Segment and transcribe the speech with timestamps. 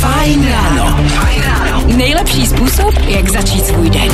[0.00, 0.98] Fajn ráno.
[1.86, 4.08] Nejlepší způsob, jak začít svůj den.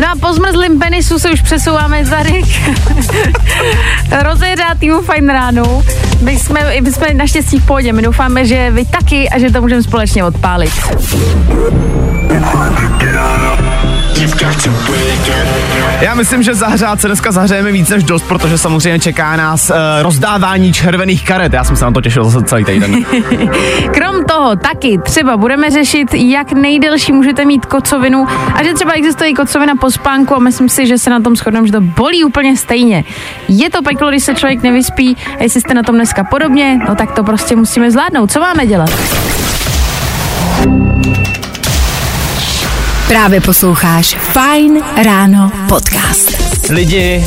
[0.00, 5.82] No a po zmrzlým penisu se už přesouváme tady k rozehřátýmu fajn ránu.
[6.22, 9.60] My jsme, my jsme naštěstí v pohodě, my doufáme, že vy taky a že to
[9.60, 10.72] můžeme společně odpálit.
[16.00, 19.76] Já myslím, že zahřát se dneska zahřejeme víc než dost, protože samozřejmě čeká nás uh,
[20.02, 21.52] rozdávání červených karet.
[21.52, 23.04] Já jsem se na to těšil zase celý týden.
[23.94, 29.34] Krom toho taky třeba budeme řešit, jak nejdelší můžete mít kocovinu a že třeba existuje
[29.34, 32.56] kocovina po spánku a myslím si, že se na tom shodneme, že to bolí úplně
[32.56, 33.04] stejně.
[33.48, 36.94] Je to peklo, když se člověk nevyspí a jestli jste na tom dneska podobně, no
[36.94, 38.32] tak to prostě musíme zvládnout.
[38.32, 38.90] Co máme dělat?
[43.08, 46.30] Právě posloucháš Fajn ráno podcast.
[46.70, 47.24] Lidi,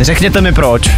[0.00, 0.90] řekněte mi proč.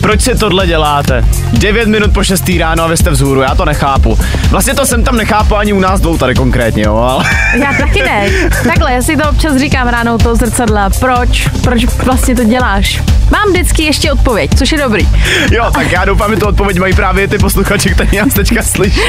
[0.00, 1.24] Proč si tohle děláte?
[1.52, 4.18] 9 minut po 6 ráno a vy jste vzhůru, já to nechápu.
[4.50, 7.24] Vlastně to jsem tam nechápu ani u nás dvou tady konkrétně, jo, ale...
[7.58, 8.28] Já taky ne.
[8.64, 10.90] Takhle, já si to občas říkám ráno u toho zrcadla.
[10.90, 11.48] Proč?
[11.62, 13.02] Proč vlastně to děláš?
[13.30, 15.08] Mám vždycky ještě odpověď, což je dobrý.
[15.50, 19.00] Jo, tak já doufám, že tu odpověď mají právě ty posluchači, kteří nás teďka slyší.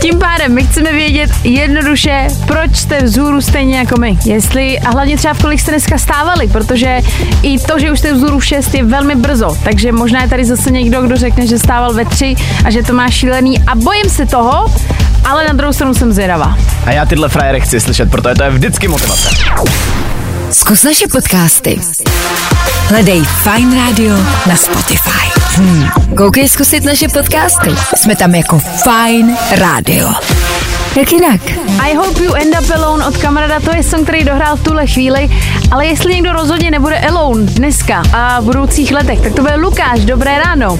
[0.00, 4.18] Tím pádem my chceme vědět jednoduše, proč jste vzhůru stejně jako my.
[4.24, 7.00] Jestli a hlavně třeba v kolik jste dneska stávali, protože
[7.42, 9.58] i to, že už jste vzhůru v 6 je velmi brzo.
[9.74, 12.92] Takže možná je tady zase někdo, kdo řekne, že stával ve 3 a že to
[12.92, 14.74] má šílený a bojím se toho,
[15.24, 16.58] ale na druhou stranu jsem zvědavá.
[16.86, 19.28] A já tyhle frajery chci slyšet, protože to je vždycky motivace.
[20.50, 21.80] Zkus naše podcasty.
[22.88, 24.16] Hledej Fine Radio
[24.46, 25.40] na Spotify.
[25.56, 25.88] Hmm.
[26.16, 27.70] Koukej zkusit naše podcasty.
[27.96, 30.08] Jsme tam jako Fine Radio.
[30.96, 31.40] Jak jinak?
[31.82, 34.86] I Hope You End Up Alone od kamaráda, to je song, který dohrál v tuhle
[34.86, 35.30] chvíli,
[35.70, 40.04] ale jestli někdo rozhodně nebude alone dneska a v budoucích letech, tak to bude Lukáš,
[40.04, 40.78] dobré ráno.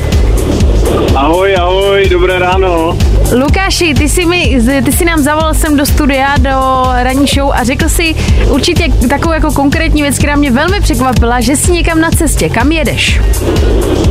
[1.14, 2.98] Ahoj, ahoj, dobré ráno.
[3.34, 7.64] Lukáši, ty jsi, mi, ty jsi nám zavolal sem do studia, do ranní show a
[7.64, 8.14] řekl si
[8.50, 12.48] určitě takovou jako konkrétní věc, která mě velmi překvapila, že jsi někam na cestě.
[12.48, 13.20] Kam jedeš?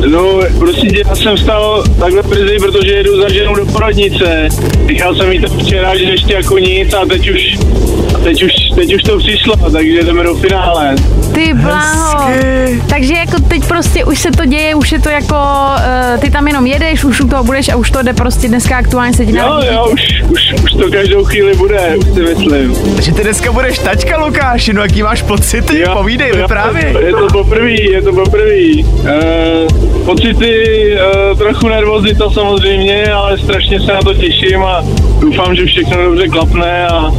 [0.07, 4.49] No, prostě já jsem stal takhle brzy, protože jedu za ženou do porodnice.
[4.87, 7.57] Říkal jsem jí to včera, že ještě jako nic a teď už,
[8.23, 10.95] teď už, teď už to přišlo, takže jdeme do finále.
[11.33, 12.31] Ty bláho.
[12.89, 16.47] Takže jako teď prostě už se to děje, už je to jako, uh, ty tam
[16.47, 19.37] jenom jedeš, už u toho budeš a už to jde prostě dneska aktuálně se ti
[19.37, 22.75] Jo, jo, už, už, už to každou chvíli bude, už si myslím.
[22.95, 25.79] Takže ty dneska budeš tačka, Lukáši, no jaký máš pocity?
[25.79, 26.95] Jo, Povídej, jo, vyprávěj.
[27.05, 28.83] Je to poprvý, je to poprvý.
[28.83, 30.87] Uh, pocity,
[31.31, 34.83] uh, trochu nervozita samozřejmě, ale strašně se na to těším a
[35.19, 37.11] doufám, že všechno dobře klapne a,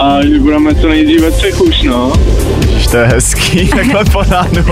[0.00, 2.12] a že budeme co nejdříve třech už, no.
[2.90, 4.64] To je hezký, takhle po ránu.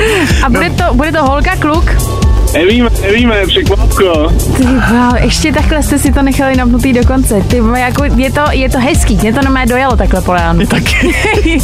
[0.47, 1.85] A bude to, bude to holka, kluk?
[2.53, 4.29] Nevíme, nevíme, překvapko.
[4.57, 7.43] Ty wow, ještě takhle jste si to nechali napnutý do konce.
[7.49, 10.67] Ty jako je to, je to hezký, mě to na dojalo takhle po ránu.
[10.67, 11.13] Taky.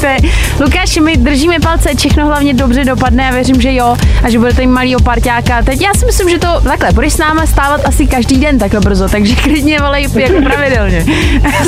[0.61, 4.61] Lukáši, my držíme palce, všechno hlavně dobře dopadne a věřím, že jo, a že budete
[4.61, 5.63] mít malý parťáka.
[5.63, 8.81] Teď já si myslím, že to takhle, budeš s náma stávat asi každý den takhle
[8.81, 11.05] brzo, takže klidně volej jako pravidelně.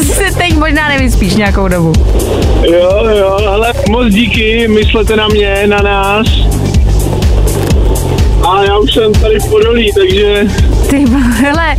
[0.03, 1.93] se teď možná nevyspíš nějakou dobu.
[2.63, 6.27] Jo, jo, ale moc díky, myslete na mě, na nás.
[8.49, 10.47] A já už jsem tady v Podolí, takže
[10.91, 11.05] Ty
[11.41, 11.77] hele,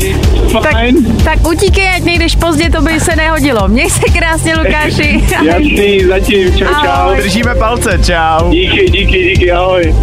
[0.54, 0.96] tak, fajn.
[1.24, 3.68] tak utíkej, ať nejdeš pozdě, to by se nehodilo.
[3.68, 5.24] Měj se krásně, Lukáši.
[5.44, 6.88] Jasný, zatím, čau, čau.
[6.88, 7.18] Ahoj.
[7.18, 8.50] Držíme palce, čau.
[8.52, 9.96] Díky, díky, díky, ahoj.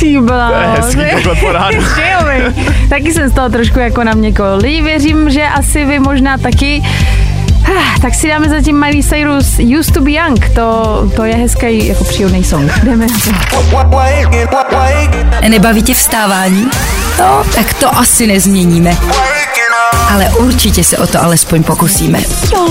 [0.00, 0.52] Ty bláho.
[0.52, 1.80] To je hezký takhle po ránu.
[1.80, 2.64] Že jo, vy.
[2.88, 4.42] Taky jsem z toho trošku jako na měko.
[4.56, 6.82] Lidi, věřím, že asi vy možná taky.
[7.78, 10.48] Ah, Tak si dáme zatím Miley Cyrus Used to be Young.
[10.54, 12.72] To, to je hezký jako příhodný song.
[12.84, 13.30] Jdeme na to.
[15.48, 16.70] Nebaví tě vstávání?
[17.18, 18.96] No, tak to asi nezměníme.
[20.10, 22.18] Ale určitě se o to alespoň pokusíme.
[22.54, 22.66] Jo,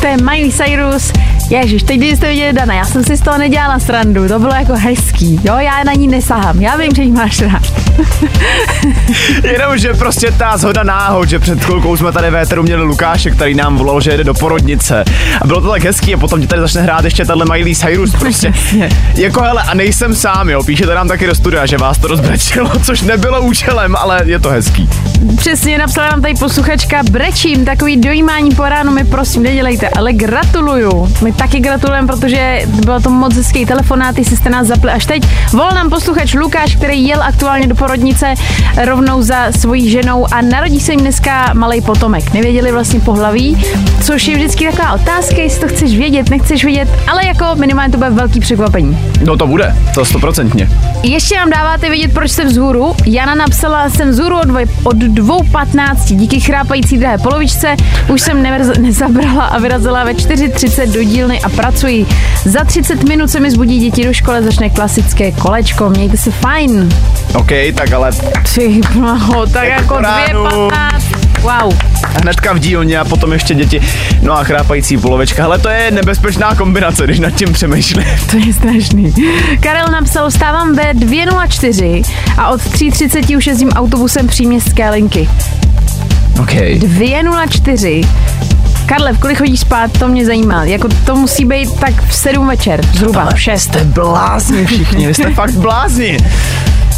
[0.00, 1.12] to je Miley Cyrus
[1.52, 4.72] Ježiš, teď jste viděli Dana, já jsem si z toho nedělala srandu, to bylo jako
[4.76, 5.40] hezký.
[5.44, 7.62] Jo, já na ní nesahám, já vím, že jí máš rád.
[9.52, 13.54] Jenom, že prostě ta zhoda náhod, že před chvilkou jsme tady véteru měli Lukáše, který
[13.54, 15.04] nám volal, že jede do porodnice.
[15.40, 18.12] A bylo to tak hezký a potom ti tady začne hrát ještě tahle Miley Cyrus
[18.18, 18.52] prostě.
[19.14, 22.70] jako hele, a nejsem sám, jo, píšete nám taky do studia, že vás to rozbrečelo,
[22.82, 24.88] což nebylo účelem, ale je to hezký.
[25.36, 31.12] Přesně, napsala nám tady posluchačka, brečím, takový dojímání po ránu mi prosím nedělejte, ale gratuluju.
[31.22, 35.22] My taky gratulujeme, protože bylo to moc hezký telefonát, ty jste nás zapli až teď.
[35.52, 38.34] Vol nám posluchač Lukáš, který jel aktuálně do porodnice
[38.84, 42.32] rovnou za svojí ženou a narodí se jim dneska malý potomek.
[42.32, 43.64] Nevěděli vlastně pohlaví,
[44.02, 47.98] což je vždycky taková otázka, jestli to chceš vědět, nechceš vědět, ale jako minimálně to
[47.98, 48.98] bude velký překvapení.
[49.24, 50.68] No to bude, to stoprocentně.
[51.02, 52.96] Ještě nám dáváte vědět, proč jste vzhůru.
[53.06, 57.76] Jana napsala, jsem vzhůru od, dvoj, od 2.15 díky chrápající drahé polovičce.
[58.08, 58.42] Už jsem
[58.80, 62.06] nezabrala a vyrazila ve 4.30 do dílny a pracuji.
[62.44, 65.90] Za 30 minut se mi zbudí děti do školy, začne klasické kolečko.
[65.90, 66.88] Mějte se fajn.
[67.34, 68.10] OK, tak ale
[68.54, 69.94] Ty blaho, tak Jako jako.
[69.94, 71.02] 2.15.
[71.42, 71.74] Wow.
[72.22, 73.80] hnedka v dílně a potom ještě děti.
[74.22, 75.44] No a chrápající polovečka.
[75.44, 78.04] Ale to je nebezpečná kombinace, když nad tím přemýšlím.
[78.30, 79.14] To je strašný.
[79.60, 82.02] Karel napsal, vstávám ve 2.04
[82.38, 85.28] a od 3.30 už jezdím autobusem příměstské linky.
[86.40, 86.50] OK.
[86.52, 88.06] 2.04.
[88.92, 90.64] Karle, v kolik chodíš spát, to mě zajímá.
[90.64, 93.62] Jako to musí být tak v 7 večer, zhruba v 6.
[93.62, 96.16] Jste blázni všichni, vy jste fakt blázni.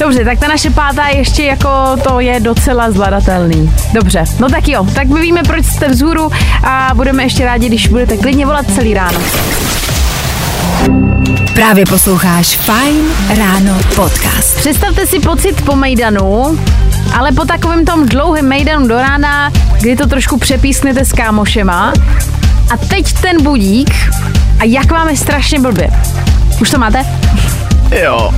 [0.01, 1.69] Dobře, tak ta naše pátá ještě jako
[2.09, 3.71] to je docela zvladatelný.
[3.93, 6.31] Dobře, no tak jo, tak my víme, proč jste vzhůru
[6.65, 9.21] a budeme ještě rádi, když budete klidně volat celý ráno.
[11.55, 14.57] Právě posloucháš Fine Ráno podcast.
[14.57, 16.59] Představte si pocit po Mejdanu,
[17.13, 21.93] ale po takovém tom dlouhém Mejdanu do rána, kdy to trošku přepísknete s kámošema
[22.73, 23.91] a teď ten budík
[24.59, 25.91] a jak vám je strašně blbě.
[26.61, 27.05] Už to máte?
[28.03, 28.31] Jo.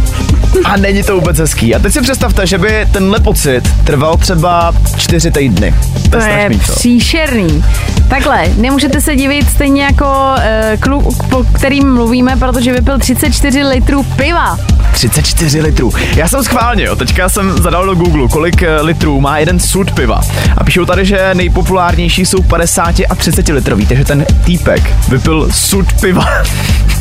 [0.65, 1.75] A není to vůbec hezký.
[1.75, 5.75] A teď si představte, že by tenhle pocit trval třeba čtyři týdny.
[6.03, 7.65] To, To je příšerný.
[8.09, 14.03] Takhle, nemůžete se divit stejně jako uh, kluk, po kterým mluvíme, protože vypil 34 litrů
[14.03, 14.59] piva.
[14.97, 15.93] 34 litrů.
[16.17, 16.97] Já jsem schválně, jo.
[16.97, 20.21] Teďka jsem zadal do Google, kolik eh, litrů má jeden sud piva.
[20.59, 25.87] A píšou tady, že nejpopulárnější jsou 50 a 30 litrový, takže ten týpek vypil sud
[26.01, 26.27] piva.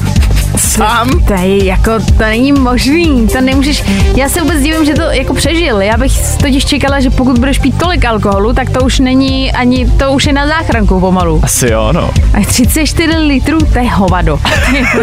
[0.58, 1.10] Sám?
[1.28, 3.84] To je jako, to není možný, to nemůžeš,
[4.16, 7.60] já se vůbec divím, že to jako přežil, já bych totiž čekala, že pokud budeš
[7.60, 11.42] pít tolik alkoholu, tak to už není ani, to už je na záchranku pomalu.
[11.44, 12.10] Asi jo, no.
[12.34, 14.40] A 34 litrů, to je hovado.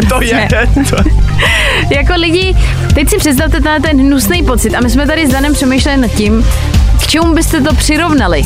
[0.09, 0.47] To je,
[0.89, 0.95] to,
[1.95, 2.55] jako lidi,
[2.93, 6.11] teď si představte ten, ten hnusný pocit a my jsme tady s Danem přemýšleli nad
[6.11, 6.45] tím,
[7.03, 8.45] k čemu byste to přirovnali.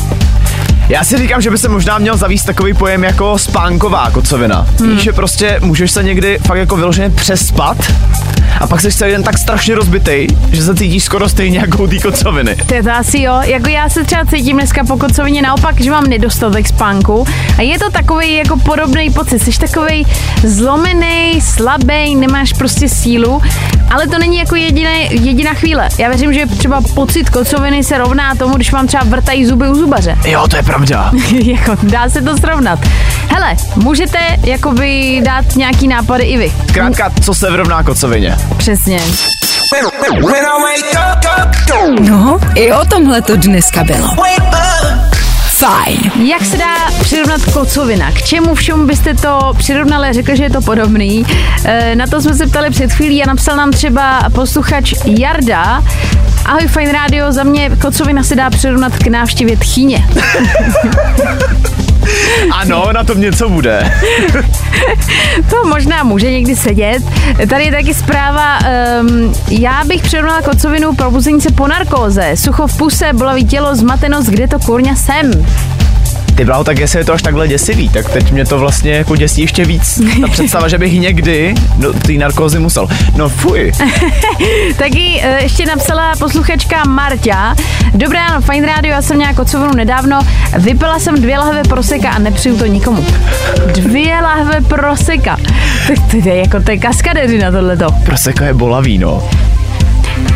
[0.88, 4.66] Já si říkám, že by se možná měl zavíst takový pojem jako spánková kocovina.
[4.80, 4.90] Hmm.
[4.90, 7.76] Víš, že prostě můžeš se někdy fakt jako vyloženě přespat
[8.60, 11.86] a pak jsi celý den tak strašně rozbitý, že se cítíš skoro stejně jako u
[11.86, 12.56] té kocoviny.
[12.56, 15.90] To je to asi jo, jako já se třeba cítím dneska po kocovině naopak, že
[15.90, 17.26] mám nedostatek spánku
[17.58, 20.06] a je to takový jako podobný pocit, jsi takový
[20.44, 23.42] zlomený, slabý, nemáš prostě sílu,
[23.90, 25.88] ale to není jako jediné, jediná chvíle.
[25.98, 29.74] Já věřím, že třeba pocit kocoviny se rovná tomu, když mám třeba vrtají zuby u
[29.74, 30.16] zubaře.
[30.24, 30.77] Jo, to je pravda.
[31.44, 32.78] jako dá se to srovnat.
[33.28, 36.52] Hele, můžete jakoby dát nějaký nápady i vy.
[36.68, 38.36] Zkrátka, co se vyrovná kocovině?
[38.56, 39.00] Přesně.
[42.00, 44.08] No, i o tomhle to dneska bylo.
[45.58, 46.12] Fajn.
[46.28, 48.12] Jak se dá přirovnat kocovina?
[48.12, 51.26] K čemu všemu byste to přirovnali a řekli, že je to podobný?
[51.64, 55.82] E, na to jsme se ptali před chvílí a napsal nám třeba posluchač Jarda.
[56.48, 60.08] Ahoj, Fine Radio, za mě kocovina se dá přirovnat k návštěvě tchyně.
[62.52, 63.92] Ano, na tom něco bude.
[65.50, 67.02] To možná může někdy sedět.
[67.48, 68.58] Tady je taky zpráva,
[69.00, 72.32] um, já bych přirovnala kocovinu probuzení se po narkóze.
[72.34, 75.46] Sucho v puse, bolavý tělo, zmatenost, kde to kurňa jsem.
[76.34, 79.16] Ty bláho, tak jestli je to až takhle děsivý, tak teď mě to vlastně jako
[79.16, 80.00] děsí ještě víc.
[80.20, 82.88] Ta představa, že bych někdy do té narkózy musel.
[83.16, 83.72] No fuj.
[84.76, 87.54] Taky eh, ještě napsala posluchačka Marta.
[87.94, 90.20] Dobré ráno, Fine Radio, já jsem měla kocovinu nedávno.
[90.58, 93.06] Vypila jsem dvě lahve proseka a nepřiju to nikomu.
[93.74, 95.36] Dvě lahve proseka.
[95.88, 97.86] Tak to je jako to je kaskadeřina tohleto.
[98.04, 99.28] Proseka je bolavý, no.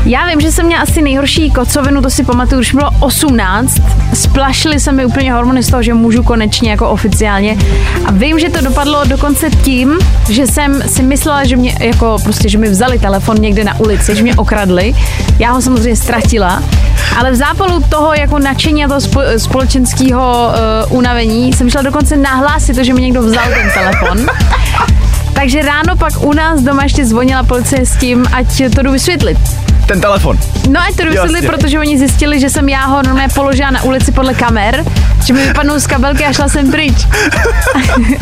[0.04, 3.80] Já vím, že jsem měla asi nejhorší kocovinu, to si pamatuju, když bylo 18.
[4.14, 7.56] Splašily se mi úplně hormony z toho, že můžu konečně jako oficiálně.
[8.04, 12.48] A vím, že to dopadlo dokonce tím, že jsem si myslela, že mě jako prostě,
[12.48, 14.94] že mi vzali telefon někde na ulici, že mě okradli.
[15.38, 16.62] Já ho samozřejmě ztratila.
[17.18, 20.52] Ale v zápalu toho jako nadšení a toho spo- společenského
[20.88, 24.26] uh, unavení jsem šla dokonce nahlásit to, že mi někdo vzal ten telefon.
[25.32, 29.38] Takže ráno pak u nás doma ještě zvonila policie s tím, ať to jdu vysvětlit.
[29.86, 30.38] Ten telefon.
[30.68, 31.42] No ať to Jasně.
[31.42, 34.84] protože oni zjistili, že jsem já ho normálně položila na ulici podle kamer,
[35.26, 36.94] že mi vypadnul z kabelky a šla jsem pryč.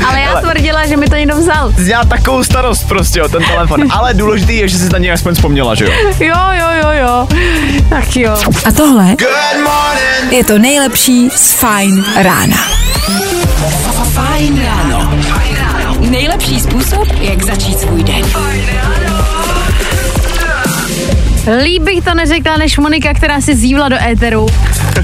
[0.09, 1.73] Ale já Ale- tvrdila, že mi to někdo vzal.
[1.73, 3.81] Jsi měla takovou starost prostě o ten telefon.
[3.91, 5.91] Ale důležitý je, že jsi na něj aspoň vzpomněla, že jo?
[6.21, 7.29] Jo, jo, jo, jo.
[7.91, 8.37] Tak jo.
[8.65, 9.17] A tohle
[10.31, 12.57] je to nejlepší z Fine rána.
[14.15, 15.11] Fine ráno.
[16.01, 18.25] Nejlepší způsob, jak začít svůj den.
[21.47, 24.47] Líp bych to neřekla než Monika, která si zívla do éteru,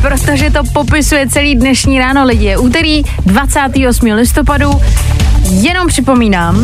[0.01, 2.45] protože to popisuje celý dnešní ráno lidi.
[2.45, 4.07] Je úterý 28.
[4.07, 4.71] listopadu.
[5.51, 6.63] Jenom připomínám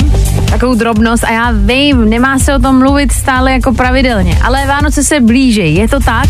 [0.50, 5.02] takovou drobnost a já vím, nemá se o tom mluvit stále jako pravidelně, ale Vánoce
[5.02, 6.28] se blíží, je to tak.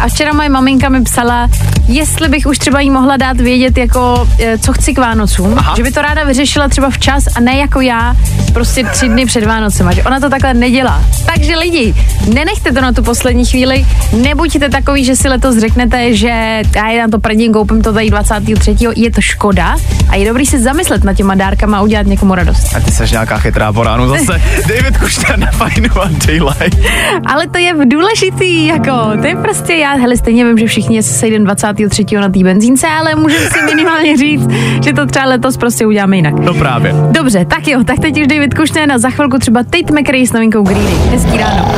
[0.00, 1.48] A včera moje maminka mi psala,
[1.88, 5.74] jestli bych už třeba jí mohla dát vědět, jako eh, co chci k Vánocům, Aha.
[5.76, 8.16] že by to ráda vyřešila třeba včas a ne jako já,
[8.52, 11.04] prostě tři dny před Vánocema, že ona to takhle nedělá.
[11.26, 11.94] Takže lidi,
[12.34, 13.86] nenechte to na tu poslední chvíli,
[14.22, 18.10] nebuďte takový, že si letos řeknete, že já je na to prdím, koupím to tady
[18.10, 18.76] 23.
[18.96, 19.76] Je to škoda
[20.08, 22.76] a je dobrý se zamyslet nad těma dárkama a udělat někomu radost.
[22.76, 24.42] A ty jsi nějaká chytrá po ránu zase.
[24.68, 26.78] David Kušter na Fajnu a Daylight.
[27.26, 31.12] Ale to je důležitý, jako, to je prostě já, hele, stejně vím, že všichni se
[31.12, 32.16] sejdeme 23.
[32.16, 34.48] na té benzínce, ale můžeme si minimálně říct,
[34.84, 36.34] že to třeba letos prostě uděláme jinak.
[36.34, 36.94] No právě.
[37.10, 40.32] Dobře, tak jo, tak teď už David Kušner a za chvilku třeba Tate McRae s
[40.32, 40.94] novinkou Greedy.
[41.10, 41.74] Hezký ráno.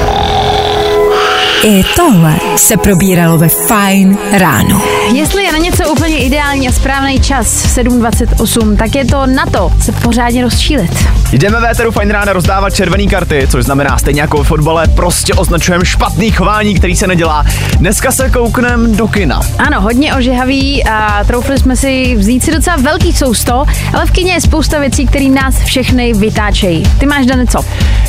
[1.65, 4.83] I tohle se probíralo ve Fine ráno.
[5.12, 9.73] Jestli je na něco úplně ideální a správný čas 7.28, tak je to na to
[9.80, 11.06] se pořádně rozčílit.
[11.32, 15.35] Jdeme ve éteru Fajn rána rozdávat červený karty, což znamená stejně jako v fotbale, prostě
[15.35, 17.44] označujeme špatný chování, který se nedělá.
[17.78, 19.40] Dneska se kouknem do kina.
[19.58, 24.32] Ano, hodně ožehavý a troufli jsme si vzít si docela velký sousto, ale v kině
[24.32, 26.82] je spousta věcí, které nás všechny vytáčejí.
[26.99, 27.58] Ty máš, Dane, co?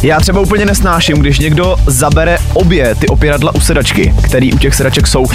[0.03, 4.75] Já třeba úplně nesnáším, když někdo zabere obě ty opěradla u sedačky, který u těch
[4.75, 5.25] sedaček jsou.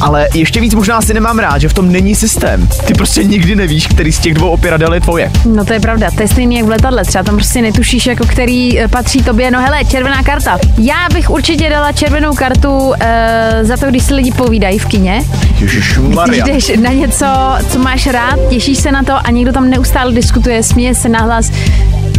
[0.00, 2.68] Ale ještě víc možná si nemám rád, že v tom není systém.
[2.86, 5.32] Ty prostě nikdy nevíš, který z těch dvou opěradel je tvoje.
[5.44, 8.26] No to je pravda, to je stejný jak v letadle, třeba tam prostě netušíš, jako
[8.26, 9.50] který eh, patří tobě.
[9.50, 10.58] No hele, červená karta.
[10.78, 15.24] Já bych určitě dala červenou kartu e, za to, když si lidi povídají v kině.
[15.58, 16.46] Když Maria.
[16.46, 17.26] jdeš na něco,
[17.68, 21.50] co máš rád, těšíš se na to a někdo tam neustále diskutuje, směje se nahlas.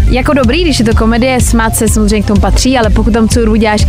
[0.09, 3.29] Jako dobrý, když je to komedie, smát se samozřejmě k tomu patří, ale pokud tam
[3.29, 3.85] co uděláš,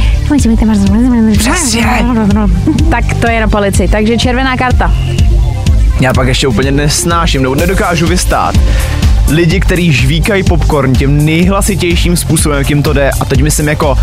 [2.90, 3.88] tak to je na palici.
[3.88, 4.94] Takže červená karta.
[6.00, 8.54] Já pak ještě úplně nesnáším, nebo nedokážu vystát.
[9.28, 13.10] Lidi, kteří žvíkají popcorn tím nejhlasitějším způsobem, jak jim to jde.
[13.20, 13.98] A teď myslím jako,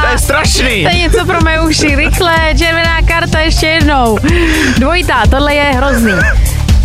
[0.00, 0.82] to je strašný.
[0.82, 1.96] To je něco pro mé uši.
[1.96, 4.18] Rychle, červená karta ještě jednou.
[4.78, 6.12] Dvojitá, tohle je hrozný.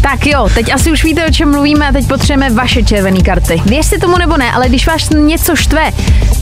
[0.02, 3.62] Tak jo, teď asi už víte, o čem mluvíme a teď potřebujeme vaše červené karty.
[3.66, 5.92] Věřte tomu nebo ne, ale když vás něco štve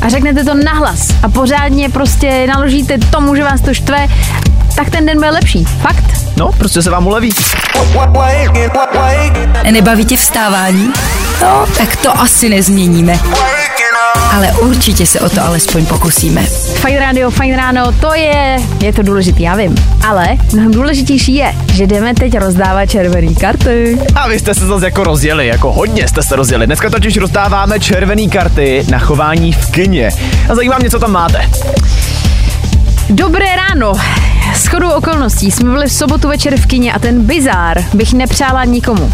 [0.01, 4.07] a řeknete to nahlas a pořádně prostě naložíte tomu, že vás to štve,
[4.79, 5.65] tak ten den bude lepší.
[5.65, 6.05] Fakt?
[6.38, 7.29] No, prostě se vám uleví.
[9.71, 10.89] Nebaví tě vstávání?
[11.41, 13.19] No, tak to asi nezměníme.
[14.33, 16.41] Ale určitě se o to alespoň pokusíme.
[16.75, 19.75] Fajn rádio, fajn ráno, to je, je to důležitý, já vím.
[20.07, 24.00] Ale mnohem důležitější je, že jdeme teď rozdávat červené karty.
[24.15, 26.65] A vy jste se zase jako rozjeli, jako hodně jste se rozjeli.
[26.65, 30.09] Dneska totiž rozdáváme červené karty na chování v kině.
[30.50, 31.50] A zajímá mě, co tam máte.
[33.09, 33.93] Dobré ráno.
[34.53, 38.65] S chodou okolností jsme byli v sobotu večer v kině a ten bizár bych nepřála
[38.65, 39.11] nikomu.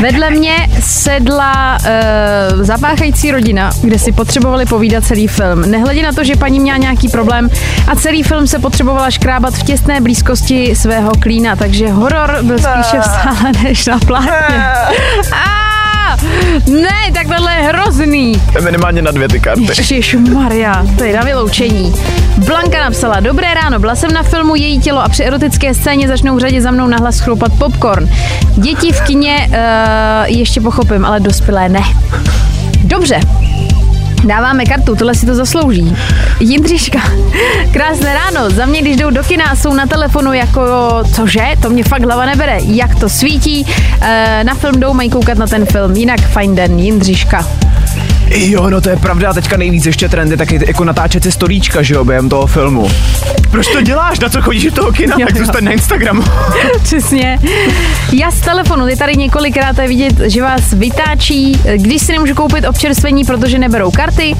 [0.00, 5.60] Vedle mě sedla uh, zapáchající rodina, kde si potřebovali povídat celý film.
[5.70, 7.50] Nehledě na to, že paní měla nějaký problém
[7.88, 13.00] a celý film se potřebovala škrábat v těsné blízkosti svého klína, takže horor byl spíše
[13.00, 14.30] v sále než na plátně.
[15.32, 15.65] Ah,
[16.66, 18.42] ne, tak tohle je hrozný.
[18.64, 19.66] Minimálně na dvě ty karty.
[19.78, 21.94] Ježiš Maria, to je na vyloučení.
[22.36, 26.36] Blanka napsala, dobré ráno, byla jsem na filmu Její tělo a při erotické scéně začnou
[26.36, 28.08] v řadě za mnou nahlas chroupat popcorn.
[28.56, 29.54] Děti v kině uh,
[30.26, 31.82] ještě pochopím, ale dospělé ne.
[32.84, 33.20] Dobře,
[34.26, 35.96] Dáváme kartu, tohle si to zaslouží.
[36.40, 37.00] Jindřiška,
[37.72, 38.50] krásné ráno.
[38.50, 40.62] Za mě, když jdou do kina jsou na telefonu jako,
[41.14, 42.58] cože, to mě fakt hlava nebere.
[42.62, 43.66] Jak to svítí,
[44.00, 45.96] e, na film jdou, mají koukat na ten film.
[45.96, 47.65] Jinak fajn den, Jindřiška.
[48.30, 51.94] Jo, no to je pravda, teďka nejvíc ještě trendy, taky jako natáčet si storíčka, že
[51.94, 52.88] jo, během toho filmu.
[53.50, 54.20] Proč to děláš?
[54.20, 55.16] Na co chodíš do toho kina?
[55.18, 56.22] Jo, tak zůstaň na Instagramu.
[56.82, 57.38] Přesně.
[58.12, 62.64] Já z telefonu, je tady několikrát je vidět, že vás vytáčí, když si nemůžu koupit
[62.68, 64.36] občerstvení, protože neberou karty.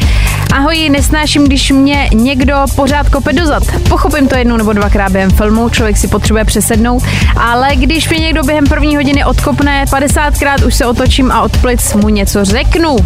[0.52, 3.62] Ahoj, nesnáším, když mě někdo pořád kope dozad.
[3.88, 7.02] Pochopím to jednou nebo dvakrát během filmu, člověk si potřebuje přesednout,
[7.36, 11.94] ale když mě někdo během první hodiny odkopne 50krát, už se otočím a od plic
[11.94, 12.96] mu něco řeknu.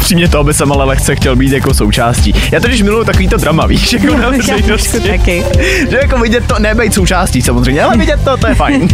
[0.00, 2.34] Přímě to by jsem ale lehce chtěl být jako součástí.
[2.52, 5.00] Já totiž miluju takový to drama, víš, jako na veřejnosti.
[5.00, 5.44] taky.
[5.90, 8.88] Že jako vidět to, nebejt součástí samozřejmě, ale vidět to, to je fajn.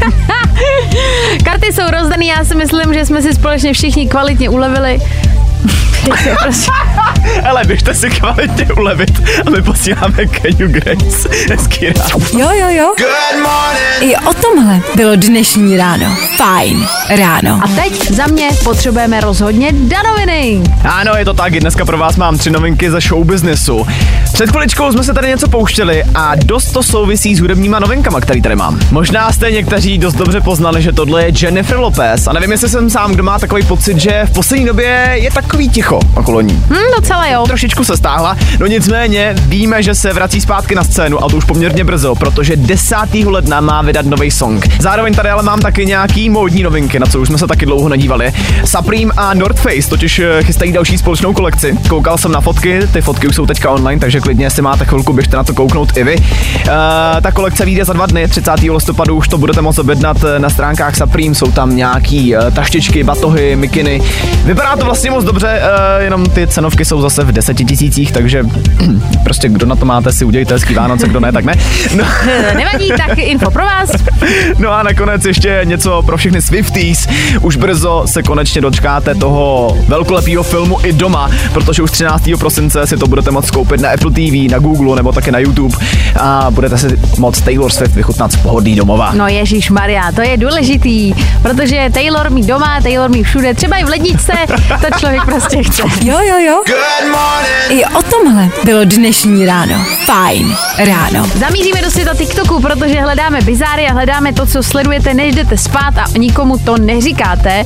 [1.45, 4.99] Karty jsou rozdaný, já si myslím, že jsme si společně všichni kvalitně ulevili.
[7.49, 11.29] Ale běžte si kvalitně ulevit a my posíláme Kenyu Grace.
[11.51, 12.27] Hezký ráno.
[12.39, 12.95] Jo, jo, jo.
[14.01, 16.17] I o tomhle bylo dnešní ráno.
[16.37, 17.61] Fajn ráno.
[17.65, 20.63] A teď za mě potřebujeme rozhodně danoviny.
[20.85, 23.87] Ano, je to tak, i dneska pro vás mám tři novinky ze show businessu.
[24.33, 28.43] Před chviličkou jsme se tady něco pouštěli a dost to souvisí s hudebníma novinkama, který
[28.43, 28.81] tady mám.
[28.91, 32.91] Možná jste někteří dost dobře poznali, že tohle je Jennifer Lopez a nevím, jestli jsem
[32.91, 36.63] sám, kdo má takový pocit, že v poslední době je takový ticho okolo ní.
[36.71, 37.45] Hm, docela jo.
[37.47, 41.45] Trošičku se stáhla, no nicméně víme, že se vrací zpátky na scénu a to už
[41.45, 42.97] poměrně brzo, protože 10.
[43.27, 44.67] ledna má vydat nový song.
[44.81, 47.89] Zároveň tady ale mám taky nějaký módní novinky, na co už jsme se taky dlouho
[47.89, 48.33] nedívali.
[48.65, 51.79] Supreme a North Face totiž eh, chystají další společnou kolekci.
[51.89, 55.13] Koukal jsem na fotky, ty fotky už jsou teďka online, takže klidně, jestli máte chvilku,
[55.13, 56.17] běžte na to kouknout i vy.
[56.17, 56.23] Uh,
[57.23, 58.51] ta kolekce vyjde za dva dny, 30.
[58.63, 63.57] listopadu už to budete moct objednat eh, na stránkách Supreme, jsou tam nějaký taštičky, batohy,
[63.57, 64.03] mikiny.
[64.45, 68.43] Vypadá to vlastně moc dobře, uh, jenom ty cenovky jsou zase v desetitisících, takže
[69.25, 71.55] prostě kdo na to máte, si udělejte hezký Vánoce, kdo ne, tak ne.
[71.97, 72.05] No,
[72.57, 73.91] Nevadí, tak info pro vás.
[74.59, 77.09] no a nakonec ještě něco pro všechny Swifties.
[77.41, 82.25] Už brzo se konečně dočkáte toho velkolepého filmu i doma, protože už 13.
[82.39, 85.77] prosince si to budete moct koupit na Apple TV, na Google nebo také na YouTube
[86.21, 89.13] a budete si moct Taylor Swift vychutnat z pohodlí domova.
[89.15, 93.85] No Ježíš Maria, to je důležitý, protože Taylor mít doma, Taylor mít všude, třeba i
[93.85, 94.33] v ledničce,
[94.69, 95.83] to člověk prostě chce.
[96.05, 96.63] Jo, jo, jo.
[97.69, 99.85] I o tomhle bylo dnešní ráno.
[100.05, 101.27] Fajn ráno.
[101.35, 105.99] Zamíříme do světa TikToku, protože hledáme bizáry a hledáme to, co sledujete, než jdete spát
[105.99, 107.65] a nikomu to neříkáte.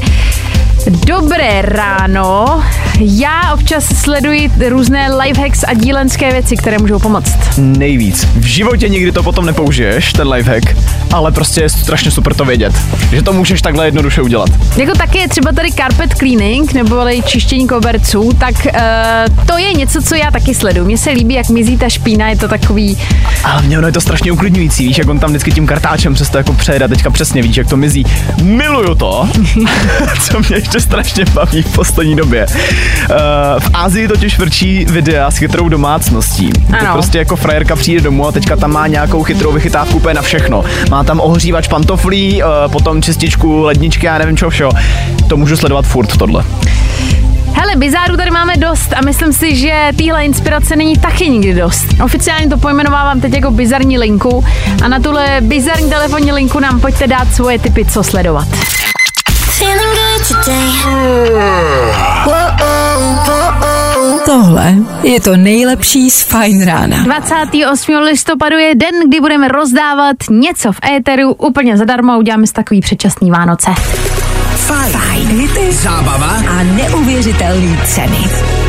[0.88, 2.62] Dobré ráno.
[3.00, 7.36] Já občas sleduji různé lifehacks a dílenské věci, které můžou pomoct.
[7.58, 8.28] Nejvíc.
[8.36, 10.76] V životě nikdy to potom nepoužiješ, ten lifehack,
[11.12, 12.72] ale prostě je strašně super to vědět,
[13.12, 14.48] že to můžeš takhle jednoduše udělat.
[14.76, 16.96] Jako taky je třeba tady carpet cleaning, nebo
[17.26, 20.86] čištění koberců, tak uh, to je něco, co já taky sleduju.
[20.86, 22.98] Mně se líbí, jak mizí ta špína, je to takový,
[23.44, 26.30] A mě ono je to strašně uklidňující, víš, jak on tam vždycky tím kartáčem přes
[26.30, 28.06] to jako přejede, teďka přesně víš, jak to mizí.
[28.42, 29.28] Miluju to,
[30.20, 32.46] co mě ještě strašně baví v poslední době.
[32.46, 33.16] Uh,
[33.58, 36.50] v Ázii totiž vrčí videa s chytrou domácností.
[36.72, 36.92] Ano.
[36.92, 40.64] prostě jako frajerka přijde domů a teďka tam má nějakou chytrou vychytávku úplně na všechno.
[40.90, 44.70] Má tam ohřívač pantoflí, uh, potom čističku, ledničky a nevím čo všeho.
[45.28, 46.44] To můžu sledovat furt tohle.
[47.54, 51.86] Hele, bizáru tady máme dost a myslím si, že téhle inspirace není taky nikdy dost.
[52.04, 54.44] Oficiálně to pojmenovávám teď jako bizarní linku
[54.82, 58.48] a na tuhle bizarní telefonní linku nám pojďte dát svoje tipy, co sledovat.
[59.60, 60.70] Feeling good today.
[64.24, 67.02] Tohle je to nejlepší z Fajn rána.
[67.02, 67.94] 28.
[67.94, 72.18] listopadu je den, kdy budeme rozdávat něco v éteru úplně zadarmo.
[72.18, 73.70] Uděláme si takový předčasný Vánoce.
[74.56, 78.59] Fajn hity, zábava a neuvěřitelné ceny.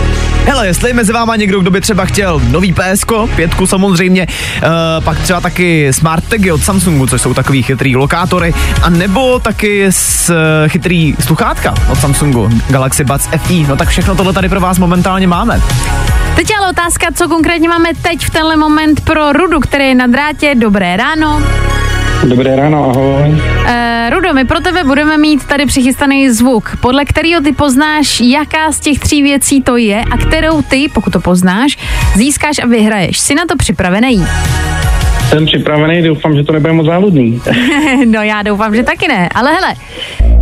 [0.45, 5.03] Hele, jestli je mezi váma někdo, kdo by třeba chtěl nový PSK, pětku samozřejmě, uh,
[5.03, 9.85] pak třeba taky smart tagy od Samsungu, což jsou takový chytrý lokátory, a nebo taky
[9.85, 10.35] s, uh,
[10.69, 15.27] chytrý sluchátka od Samsungu, Galaxy Buds FE, no tak všechno tohle tady pro vás momentálně
[15.27, 15.61] máme.
[16.35, 20.07] Teď ale otázka, co konkrétně máme teď v tenhle moment pro Rudu, který je na
[20.07, 20.55] drátě.
[20.55, 21.41] Dobré ráno.
[22.21, 23.29] Dobré ráno, ahoj.
[23.29, 28.71] Uh, Rudo, my pro tebe budeme mít tady přichystaný zvuk, podle kterého ty poznáš, jaká
[28.71, 31.77] z těch tří věcí to je a kterou ty, pokud to poznáš,
[32.15, 33.19] získáš a vyhraješ.
[33.19, 34.25] Jsi na to připravený?
[35.29, 37.41] Jsem připravený, doufám, že to nebude moc záludný.
[38.05, 39.29] no já doufám, že taky ne.
[39.35, 39.73] Ale hele,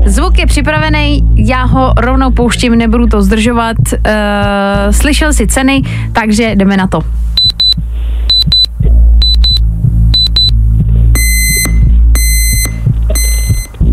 [0.06, 3.78] zvuk je připravený, já ho rovnou pouštím, nebudu to zdržovat.
[3.92, 4.00] Uh,
[4.92, 5.82] slyšel si ceny,
[6.14, 7.02] takže jdeme na to.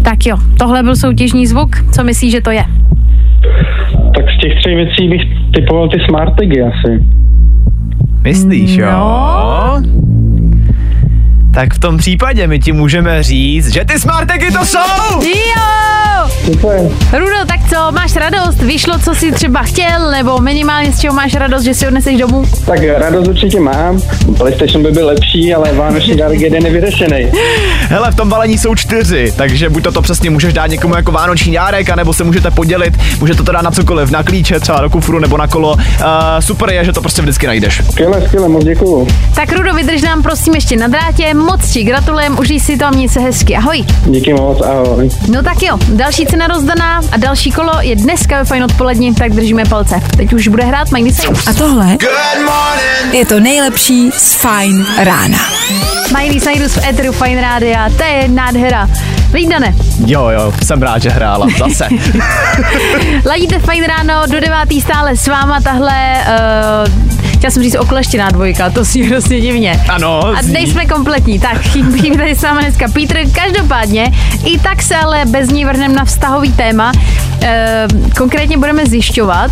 [0.06, 1.76] Tak jo, tohle byl soutěžní zvuk.
[1.92, 2.64] Co myslíš, že to je?
[4.16, 5.22] tak z těch tří věcí bych
[5.54, 7.04] typoval ty smart tagy asi.
[8.22, 8.90] Myslíš, jo?
[8.90, 9.82] No.
[11.54, 15.22] Tak v tom případě my ti můžeme říct, že ty smart tagy to jsou!
[15.22, 15.75] Jo!
[16.46, 16.80] Super.
[17.12, 18.62] Rudo, tak Co, máš radost?
[18.62, 22.44] Vyšlo, co jsi třeba chtěl, nebo minimálně z čeho máš radost, že si odneseš domů?
[22.66, 24.00] Tak radost určitě mám.
[24.38, 27.26] PlayStation by byl lepší, ale vánoční dárek jeden nevyřešený.
[27.80, 31.12] Hele, v tom balení jsou čtyři, takže buď to, to přesně můžeš dát někomu jako
[31.12, 34.90] vánoční dárek, anebo se můžete podělit, můžete to dát na cokoliv, na klíče, třeba do
[34.90, 35.72] kufru nebo na kolo.
[35.72, 35.80] Uh,
[36.40, 37.82] super je, že to prostě vždycky najdeš.
[37.90, 39.08] Skvěle, skvěle, moc děkuju.
[39.34, 42.90] Tak Rudo, vydrž nám prosím ještě na drátě, moc ti gratulujem, užij si to a
[42.90, 43.84] měj se hezky, ahoj.
[44.06, 45.08] Díky moc, ahoj.
[45.28, 49.32] No tak jo, další cena rozdaná a další kolo je dneska ve fajn odpolední, tak
[49.32, 50.00] držíme palce.
[50.16, 51.46] Teď už bude hrát Miley Cyrus.
[51.46, 51.96] A tohle
[53.12, 55.38] je to nejlepší z Fine rána.
[56.18, 58.88] Miley Cyrus v Eteru Fine Rádia, to je nádhera.
[59.34, 59.74] Lídane,
[60.06, 61.46] Jo, jo, jsem rád, že hrála.
[61.58, 61.88] Zase.
[63.26, 66.24] ladíte Fine Ráno do devátý stále s váma tahle,
[66.84, 69.80] uh, chtěla jsem říct okleštěná dvojka, to si hrozně divně.
[69.88, 73.16] Ano, A nejsme kompletní, tak chybí tady s váma dneska Petr.
[73.32, 74.12] Každopádně,
[74.44, 76.92] i tak se ale bez ní vrhneme na vztahový téma.
[77.42, 77.86] E,
[78.18, 79.50] konkrétně budeme zjišťovat,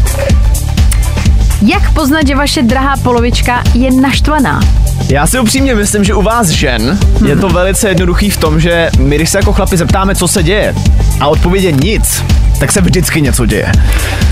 [1.62, 4.60] jak poznat, že vaše drahá polovička je naštvaná.
[5.08, 8.90] Já si upřímně myslím, že u vás žen je to velice jednoduchý v tom, že
[8.98, 10.74] my, když se jako chlapi zeptáme, co se děje,
[11.20, 12.24] a odpověď je nic,
[12.58, 13.72] tak se vždycky něco děje.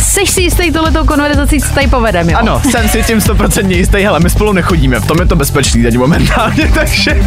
[0.01, 2.39] Seš si jistý tohletou konverzací, co tady povedem, jo?
[2.39, 5.83] Ano, jsem si tím 100% jistý, hele, my spolu nechodíme, v tom je to bezpečný
[5.83, 7.27] teď momentálně, takže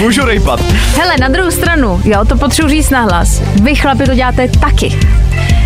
[0.00, 0.60] můžu rejpat.
[0.96, 3.42] Hele, na druhou stranu, jo, to potřebuji říct nahlas.
[3.62, 4.98] Vy chlapi to děláte taky.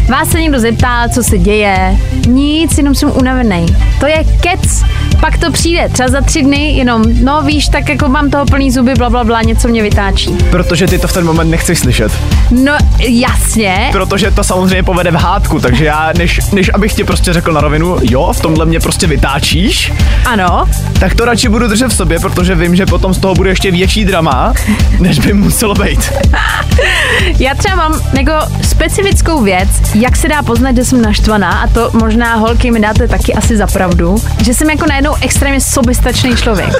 [0.08, 1.96] Vás se někdo zeptá, co se děje.
[2.26, 3.66] Nic, jenom jsem unavený.
[4.00, 4.84] To je kec.
[5.20, 8.70] Pak to přijde, třeba za tři dny, jenom, no víš, tak jako mám toho plný
[8.70, 10.36] zuby, bla, bla, bla, něco mě vytáčí.
[10.50, 12.12] Protože ty to v ten moment nechceš slyšet.
[12.50, 12.72] No,
[13.08, 17.52] jasně, Protože to samozřejmě povede v hádku, takže já, než, než abych ti prostě řekl
[17.52, 19.92] na rovinu, jo, v tomhle mě prostě vytáčíš,
[20.26, 20.64] ano,
[21.00, 23.70] tak to radši budu držet v sobě, protože vím, že potom z toho bude ještě
[23.70, 24.52] větší drama,
[24.98, 26.12] než by muselo být.
[27.38, 31.90] Já třeba mám jako specifickou věc, jak se dá poznat, že jsem naštvaná a to
[31.92, 36.70] možná holky mi dáte taky asi za pravdu, že jsem jako najednou extrémně soběstačný člověk.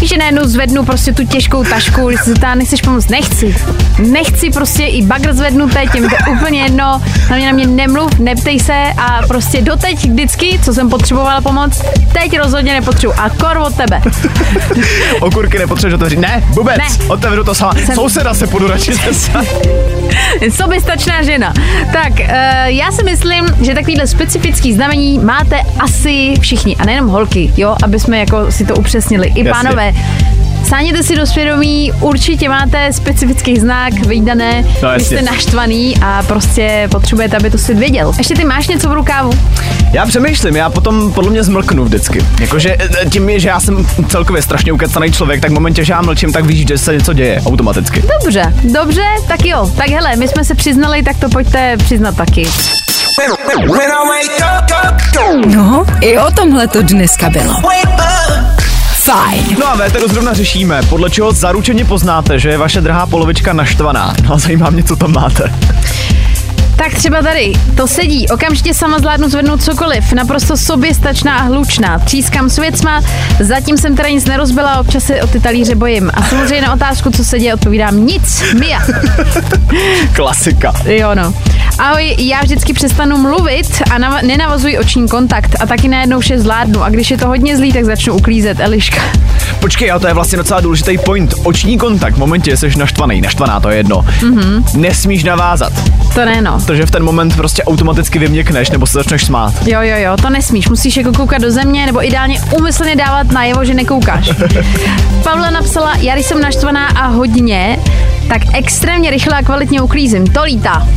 [0.00, 3.56] Víš, že najednou zvednu prostě tu těžkou tašku, když se zeptá, nechceš pomoct, nechci.
[3.98, 7.66] Nechci prostě i bagr zvednu teď, je mi to úplně jedno, na mě na mě
[7.66, 13.30] nemluv, neptej se a prostě doteď vždycky, co jsem potřebovala pomoc, teď rozhodně nepotřebuji a
[13.30, 14.02] kor od tebe.
[15.20, 16.18] Okurky nepotřebuješ otevřít.
[16.18, 17.04] Ne, vůbec, Ne.
[17.08, 17.74] otevřu to sama.
[17.74, 18.92] Jsem- Souseda se půjdu radši.
[20.56, 21.52] Soběstačná žena.
[21.92, 22.26] Tak, uh,
[22.66, 28.00] já si myslím, že takovýhle specifický znamení máte asi všichni, a nejenom holky, jo, aby
[28.00, 29.26] jsme jako si to upřesnili.
[29.26, 29.52] I Jasně.
[29.52, 29.92] pánové,
[30.68, 36.88] Sáněte si do svědomí, určitě máte specifický znak, vyjdané, No, vy jste naštvaný a prostě
[36.90, 38.12] potřebujete, aby to svět věděl.
[38.18, 39.32] Ještě ty máš něco v rukávu?
[39.92, 42.24] Já přemýšlím, já potom podle mě zmlknu vždycky.
[42.40, 46.02] Jakože eh, tím, že já jsem celkově strašně ukecaný člověk, tak v momentě, že já
[46.02, 48.04] mlčím, tak víš, že se něco děje automaticky.
[48.22, 49.70] Dobře, dobře, tak jo.
[49.76, 52.46] Tak hele, my jsme se přiznali, tak to pojďte přiznat taky.
[55.46, 57.54] No, i o tomhle to dneska bylo.
[58.94, 59.56] Fajn.
[59.58, 64.14] No a Véteru zrovna řešíme, podle čeho zaručeně poznáte, že je vaše drahá polovička naštvaná.
[64.24, 65.52] No a zajímá mě, co tam máte.
[66.82, 72.50] Tak třeba tady, to sedí, okamžitě sama zvládnu zvednout cokoliv, naprosto soběstačná a hlučná, třískám
[72.50, 73.02] s věcma,
[73.40, 76.10] zatím jsem teda nic nerozbila, občas se o ty talíře bojím.
[76.14, 78.80] A samozřejmě na otázku, co se děje, odpovídám nic, Mia.
[80.12, 80.72] Klasika.
[80.84, 81.34] Jo no.
[81.78, 86.82] Ahoj, já vždycky přestanu mluvit a nav- nenavazuji oční kontakt a taky najednou vše zvládnu
[86.82, 89.02] a když je to hodně zlý, tak začnu uklízet, Eliška.
[89.60, 91.34] Počkej, ale to je vlastně docela důležitý point.
[91.42, 93.96] Oční kontakt, v momentě jsi naštvaný, naštvaná, to je jedno.
[94.20, 94.64] Mm-hmm.
[94.76, 95.72] Nesmíš navázat,
[96.14, 96.60] To ne no.
[96.70, 99.54] Protože v ten moment prostě automaticky vyměkneš nebo se začneš smát.
[99.66, 100.68] Jo, jo, jo, to nesmíš.
[100.68, 104.30] Musíš jako koukat do země nebo ideálně úmyslně dávat najevo, že nekoukáš.
[105.24, 107.78] Pavla napsala, já jsem naštvaná a hodně,
[108.28, 110.26] tak extrémně rychle a kvalitně uklízím.
[110.26, 110.88] To lítá.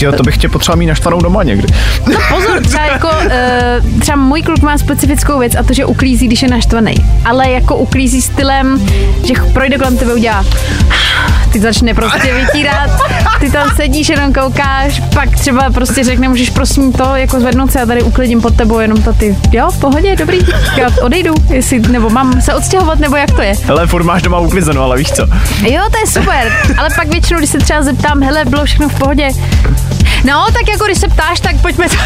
[0.00, 1.68] Jo, to bych tě potřeboval mít naštvanou doma někdy.
[2.12, 6.26] No pozor, třeba jako, uh, třeba můj kluk má specifickou věc a to, že uklízí,
[6.26, 6.94] když je naštvaný.
[7.24, 8.86] Ale jako uklízí stylem,
[9.24, 10.44] že projde kolem tebe udělá
[11.56, 12.90] ty začne prostě vytírat,
[13.40, 17.80] ty tam sedíš, jenom koukáš, pak třeba prostě řekne, můžeš prosím to jako zvednout se
[17.80, 20.38] a tady uklidím pod tebou, jenom to ty, jo, v pohodě, dobrý,
[20.76, 23.54] já odejdu, jestli, nebo mám se odstěhovat, nebo jak to je.
[23.64, 25.22] Hele, furt máš doma uklizeno, ale víš co?
[25.62, 28.98] Jo, to je super, ale pak většinou, když se třeba zeptám, hele, bylo všechno v
[28.98, 29.28] pohodě,
[30.24, 31.96] No, tak jako když se ptáš, tak pojďme to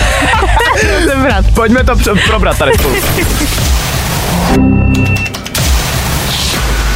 [1.00, 1.44] rozebrat.
[1.54, 2.94] Pojďme to pr- probrat tady spolu.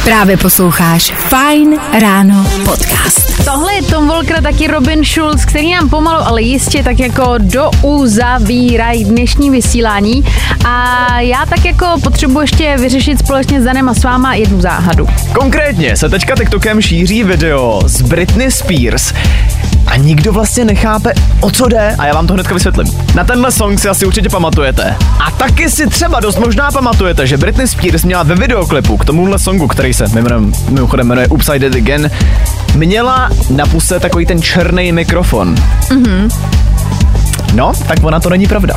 [0.03, 3.45] Právě posloucháš Fajn ráno podcast.
[3.45, 7.71] Tohle je Tom Volker, taky Robin Schulz, který nám pomalu, ale jistě tak jako do
[7.81, 10.23] uzavírají dnešní vysílání.
[10.65, 15.07] A já tak jako potřebuji ještě vyřešit společně s Danem a s váma jednu záhadu.
[15.33, 19.13] Konkrétně se teďka TikTokem šíří video z Britney Spears,
[19.95, 22.87] a nikdo vlastně nechápe, o co jde a já vám to hnedka vysvětlím.
[23.15, 24.95] Na tenhle song si asi určitě pamatujete.
[25.27, 29.39] A taky si třeba dost možná pamatujete, že Britney Spears měla ve videoklipu k tomuhle
[29.39, 32.11] songu, který se mimochodem, mimochodem jmenuje Upside It Again,
[32.75, 35.55] měla na puse takový ten černý mikrofon.
[35.55, 36.29] Mm-hmm.
[37.53, 38.75] No, tak ona to není pravda.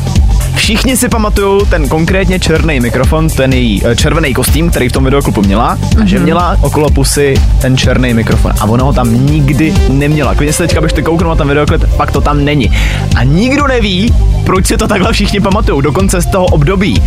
[0.58, 5.04] Všichni si pamatují ten konkrétně černý mikrofon, ten její eh, červený kostým, který v tom
[5.04, 6.02] videoklipu měla, mm-hmm.
[6.02, 8.52] a že měla okolo pusy ten černý mikrofon.
[8.60, 10.34] A ona ho tam nikdy neměla.
[10.34, 12.70] Klidně se teďka byste kouknout na ten videoklip, pak to tam není.
[13.16, 14.14] A nikdo neví,
[14.46, 17.02] proč si to takhle všichni pamatují, dokonce z toho období.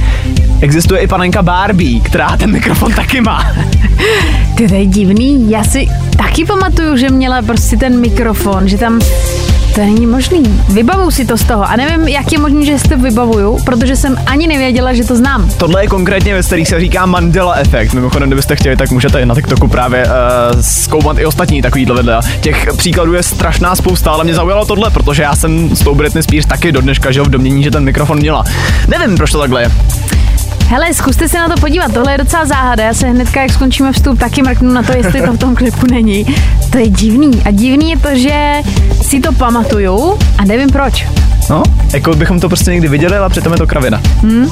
[0.61, 3.53] Existuje i panenka Barbie, která ten mikrofon taky má.
[4.55, 5.87] Ty to je divný, já si
[6.17, 8.99] taky pamatuju, že měla prostě ten mikrofon, že tam
[9.75, 10.63] to není možný.
[10.69, 13.95] Vybavuju si to z toho a nevím, jak je možný, že si to vybavuju, protože
[13.95, 15.49] jsem ani nevěděla, že to znám.
[15.57, 17.93] Tohle je konkrétně věc, který se říká Mandela efekt.
[17.93, 20.12] Mimochodem, kdybyste chtěli, tak můžete na TikToku právě uh,
[20.62, 22.21] zkoumat i ostatní takovýhle videa.
[22.41, 26.23] Těch příkladů je strašná spousta, ale mě zaujalo tohle, protože já jsem s tou Britney
[26.23, 28.43] Spears taky do dneška žil v domění, že ten mikrofon měla.
[28.88, 29.71] Nevím, proč to takhle je.
[30.67, 32.84] Hele, zkuste se na to podívat, tohle je docela záhada.
[32.84, 35.86] Já se hnedka, jak skončíme vstup, taky mrknu na to, jestli to v tom klipu
[35.91, 36.25] není.
[36.69, 37.41] To je divný.
[37.45, 38.53] A divný je to, že
[39.12, 41.08] si to pamatuju a nevím proč.
[41.50, 44.02] No, jako bychom to prostě někdy viděli, ale přitom je to kravina.
[44.21, 44.50] Hmm.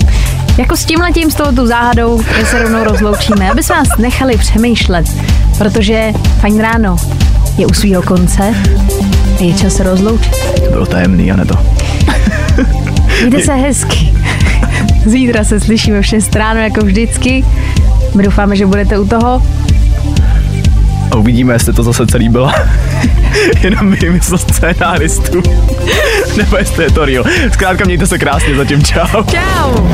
[0.57, 4.37] Jako s tím letím, s touto záhadou, my se rovnou rozloučíme, aby se vás nechali
[4.37, 5.05] přemýšlet,
[5.57, 6.95] protože fajn ráno
[7.57, 8.55] je u svého konce
[9.39, 10.35] a je čas se rozloučit.
[10.65, 11.55] To bylo tajemný, a ne to.
[13.19, 14.13] Mějte se hezky.
[15.05, 17.45] Zítra se slyšíme v 6 ráno jako vždycky.
[18.15, 19.43] My doufáme, že budete u toho.
[21.11, 22.53] A uvidíme, jestli to zase celý byla
[23.61, 25.41] jenom vymysl scénáristů.
[26.37, 27.23] Nebo jestli je to real.
[27.53, 29.23] Zkrátka mějte se krásně, zatím čau.
[29.23, 29.87] Čau.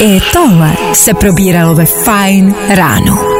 [0.00, 3.35] I tohle se probíralo ve Fine ráno.